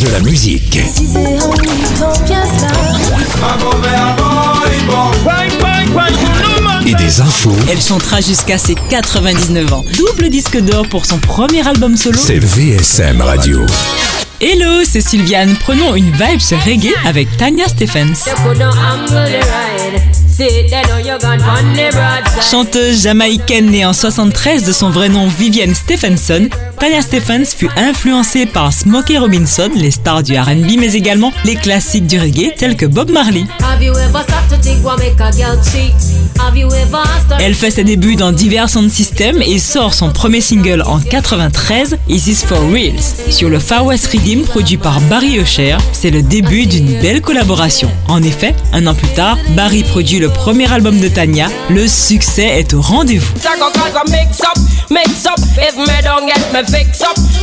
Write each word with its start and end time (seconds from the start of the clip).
De 0.00 0.08
la 0.10 0.20
musique. 0.20 0.76
Et 6.86 6.94
des 6.94 7.20
infos. 7.20 7.54
Elle 7.70 7.80
chantera 7.80 8.20
jusqu'à 8.20 8.58
ses 8.58 8.74
99 8.74 9.72
ans. 9.72 9.84
Double 9.96 10.28
disque 10.28 10.58
d'or 10.60 10.86
pour 10.88 11.06
son 11.06 11.18
premier 11.18 11.66
album 11.66 11.96
solo. 11.96 12.18
C'est 12.22 12.38
VSM 12.38 13.22
Radio. 13.22 13.64
Hello, 14.40 14.84
c'est 14.84 15.00
Sylviane. 15.00 15.56
Prenons 15.56 15.94
une 15.94 16.10
vibe 16.12 16.40
sur 16.40 16.62
reggae 16.62 16.92
avec 17.06 17.34
Tanya 17.38 17.66
Stephens. 17.66 18.26
Chanteuse 22.50 23.02
jamaïcaine 23.02 23.70
née 23.70 23.86
en 23.86 23.94
73 23.94 24.64
de 24.64 24.72
son 24.72 24.90
vrai 24.90 25.08
nom 25.08 25.28
Vivienne 25.28 25.74
Stephenson, 25.74 26.48
Tanya 26.78 27.00
Stephens 27.00 27.54
fut 27.56 27.70
influencée 27.76 28.44
par 28.44 28.72
Smokey 28.72 29.16
Robinson, 29.16 29.70
les 29.74 29.90
stars 29.90 30.22
du 30.22 30.36
R&B, 30.36 30.76
mais 30.78 30.92
également 30.92 31.32
les 31.44 31.54
classiques 31.54 32.06
du 32.06 32.18
reggae 32.18 32.52
tels 32.56 32.76
que 32.76 32.84
Bob 32.84 33.10
Marley. 33.10 33.44
Elle 37.40 37.54
fait 37.54 37.70
ses 37.70 37.84
débuts 37.84 38.16
dans 38.16 38.32
divers 38.32 38.68
sound 38.68 38.90
systems 38.90 39.42
et 39.42 39.58
sort 39.58 39.94
son 39.94 40.10
premier 40.10 40.40
single 40.40 40.82
en 40.86 41.00
93, 41.00 41.98
Is 42.08 42.20
This 42.22 42.44
For 42.44 42.60
Reals? 42.70 43.30
Sur 43.30 43.48
le 43.48 43.58
Far 43.58 43.84
West 43.84 44.06
Rhythm 44.06 44.42
produit 44.42 44.76
par 44.76 45.00
Barry 45.02 45.38
Usher, 45.38 45.76
c'est 45.92 46.10
le 46.10 46.22
début 46.22 46.66
d'une 46.66 47.00
belle 47.00 47.20
collaboration. 47.20 47.90
En 48.08 48.22
effet, 48.22 48.54
un 48.72 48.86
an 48.86 48.94
plus 48.94 49.08
tard, 49.08 49.38
Barry 49.50 49.82
produit 49.82 50.18
le 50.18 50.28
premier 50.28 50.70
album 50.72 51.00
de 51.00 51.08
Tanya, 51.08 51.48
le 51.68 51.86
succès 51.86 52.46
est 52.46 52.74
au 52.74 52.80
rendez-vous. 52.80 53.32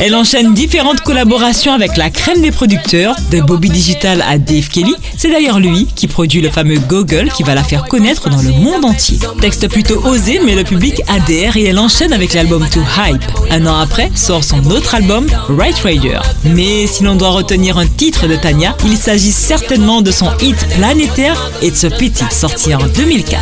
Elle 0.00 0.16
enchaîne 0.16 0.54
différentes 0.54 1.02
collaborations 1.02 1.72
avec 1.72 1.96
la 1.96 2.10
crème 2.10 2.42
des 2.42 2.50
producteurs, 2.50 3.14
de 3.30 3.40
Bobby 3.40 3.70
Digital 3.70 4.24
à 4.28 4.38
Dave 4.38 4.68
Kelly. 4.68 4.94
C'est 5.16 5.30
d'ailleurs 5.30 5.60
lui 5.60 5.86
qui 5.94 6.08
produit 6.08 6.40
le 6.40 6.50
fameux 6.50 6.78
Google 6.78 7.30
qui 7.30 7.44
va 7.44 7.54
la 7.54 7.62
faire 7.62 7.84
connaître 7.84 8.28
dans 8.28 8.42
le 8.42 8.50
monde 8.50 8.84
entier. 8.84 9.18
Texte 9.40 9.68
plutôt 9.68 10.04
osé, 10.04 10.40
mais 10.44 10.56
le 10.56 10.64
public 10.64 11.00
adhère 11.08 11.56
et 11.56 11.64
elle 11.64 11.78
enchaîne 11.78 12.12
avec 12.12 12.34
l'album 12.34 12.68
To 12.68 12.80
Hype. 12.80 13.22
Un 13.50 13.66
an 13.66 13.78
après, 13.78 14.10
sort 14.16 14.42
son 14.42 14.64
autre 14.70 14.96
album, 14.96 15.26
Right 15.48 15.78
Rider. 15.78 16.18
Mais 16.44 16.88
si 16.88 17.04
l'on 17.04 17.14
doit 17.14 17.30
retenir 17.30 17.78
un 17.78 17.86
titre 17.86 18.26
de 18.26 18.34
Tanya, 18.34 18.76
il 18.84 18.96
s'agit 18.96 19.32
certainement 19.32 20.02
de 20.02 20.10
son 20.10 20.28
hit 20.40 20.56
planétaire 20.76 21.50
It's 21.62 21.84
a 21.84 21.90
Pity, 21.90 22.24
sorti 22.30 22.74
en 22.74 22.84
2004. 22.84 23.40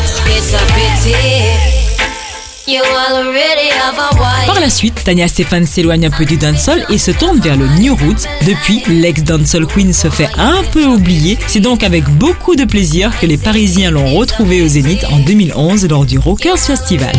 Par 4.47 4.61
la 4.61 4.71
suite, 4.71 5.03
Tanya 5.05 5.27
Stefan 5.27 5.67
s'éloigne 5.67 6.07
un 6.07 6.11
peu 6.11 6.25
du 6.25 6.37
dancehall 6.37 6.87
et 6.91 6.99
se 6.99 7.11
tourne 7.11 7.41
vers 7.41 7.57
le 7.57 7.67
New 7.81 7.95
Roots. 7.97 8.29
Depuis, 8.47 8.83
l'ex-dancehall 8.87 9.67
queen 9.67 9.93
se 9.93 10.09
fait 10.09 10.29
un 10.39 10.63
peu 10.71 10.85
oublier. 10.85 11.39
C'est 11.49 11.59
donc 11.59 11.83
avec 11.83 12.09
beaucoup 12.09 12.55
de 12.55 12.65
plaisir 12.65 13.11
que 13.19 13.27
les 13.27 13.37
Parisiens 13.37 13.91
l'ont 13.91 14.15
retrouvée 14.17 14.63
au 14.63 14.69
Zénith 14.69 15.05
en 15.11 15.19
2011 15.19 15.89
lors 15.89 16.05
du 16.05 16.19
Rockers 16.21 16.59
Festival. 16.59 17.13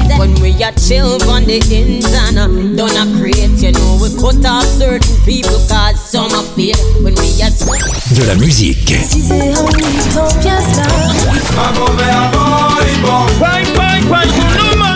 De 8.11 8.23
la 8.23 8.35
musique. 8.35 8.93